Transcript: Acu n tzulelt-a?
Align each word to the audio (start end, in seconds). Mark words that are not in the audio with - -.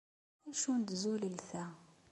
Acu 0.49 0.71
n 0.79 0.81
tzulelt-a? 0.87 1.65